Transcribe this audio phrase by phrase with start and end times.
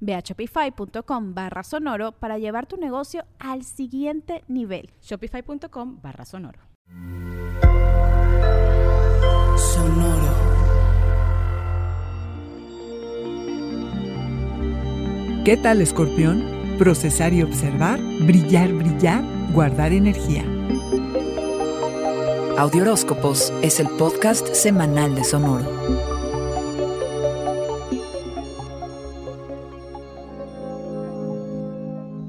[0.00, 4.90] Ve a shopify.com barra sonoro para llevar tu negocio al siguiente nivel.
[5.02, 6.60] Shopify.com barra sonoro.
[9.56, 10.48] Sonoro.
[15.44, 16.76] ¿Qué tal, escorpión?
[16.78, 20.44] Procesar y observar, brillar, brillar, guardar energía.
[22.58, 26.17] Audioróscopos es el podcast semanal de Sonoro.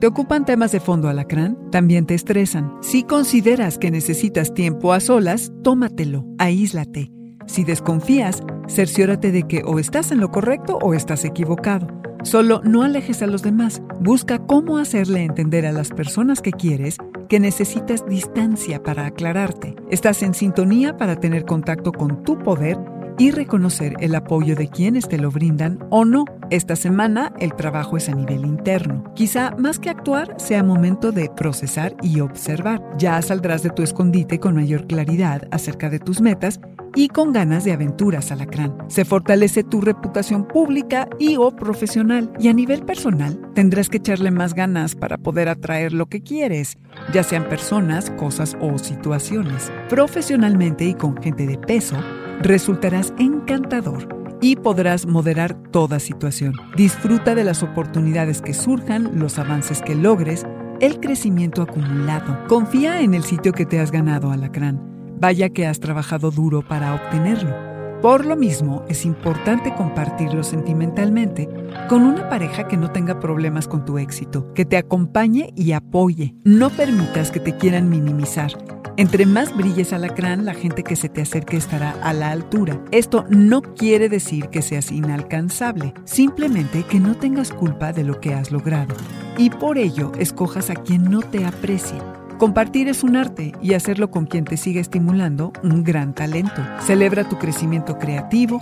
[0.00, 1.58] ¿Te ocupan temas de fondo alacrán?
[1.70, 2.72] También te estresan.
[2.80, 7.12] Si consideras que necesitas tiempo a solas, tómatelo, aíslate.
[7.44, 11.86] Si desconfías, cerciórate de que o estás en lo correcto o estás equivocado.
[12.22, 13.82] Solo no alejes a los demás.
[14.00, 16.96] Busca cómo hacerle entender a las personas que quieres
[17.28, 19.76] que necesitas distancia para aclararte.
[19.90, 22.78] Estás en sintonía para tener contacto con tu poder
[23.20, 26.24] y reconocer el apoyo de quienes te lo brindan o no.
[26.48, 29.04] Esta semana el trabajo es a nivel interno.
[29.14, 32.82] Quizá más que actuar sea momento de procesar y observar.
[32.96, 36.60] Ya saldrás de tu escondite con mayor claridad acerca de tus metas
[36.94, 38.76] y con ganas de aventuras alacrán.
[38.88, 44.30] Se fortalece tu reputación pública y o profesional y a nivel personal tendrás que echarle
[44.30, 46.78] más ganas para poder atraer lo que quieres,
[47.12, 49.70] ya sean personas, cosas o situaciones.
[49.90, 51.96] Profesionalmente y con gente de peso,
[52.40, 54.08] resultarás encantador
[54.40, 56.54] y podrás moderar toda situación.
[56.76, 60.46] Disfruta de las oportunidades que surjan, los avances que logres,
[60.80, 62.38] el crecimiento acumulado.
[62.48, 64.80] Confía en el sitio que te has ganado, Alacrán.
[65.20, 67.54] Vaya que has trabajado duro para obtenerlo.
[68.00, 71.50] Por lo mismo, es importante compartirlo sentimentalmente
[71.90, 76.34] con una pareja que no tenga problemas con tu éxito, que te acompañe y apoye.
[76.44, 78.52] No permitas que te quieran minimizar
[79.00, 82.78] entre más brilles alacrán, la gente que se te acerque estará a la altura.
[82.90, 88.34] Esto no quiere decir que seas inalcanzable, simplemente que no tengas culpa de lo que
[88.34, 88.94] has logrado.
[89.38, 91.96] Y por ello, escojas a quien no te aprecie.
[92.36, 96.60] Compartir es un arte y hacerlo con quien te siga estimulando un gran talento.
[96.82, 98.60] Celebra tu crecimiento creativo,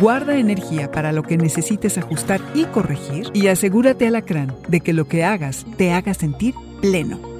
[0.00, 5.08] guarda energía para lo que necesites ajustar y corregir y asegúrate alacrán de que lo
[5.08, 7.39] que hagas te haga sentir pleno.